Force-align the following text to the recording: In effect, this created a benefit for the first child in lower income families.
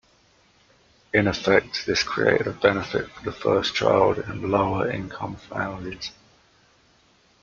In 1.13 1.27
effect, 1.27 1.85
this 1.85 2.01
created 2.01 2.47
a 2.47 2.53
benefit 2.53 3.07
for 3.11 3.21
the 3.23 3.31
first 3.31 3.75
child 3.75 4.17
in 4.17 4.49
lower 4.49 4.89
income 4.89 5.35
families. 5.35 6.09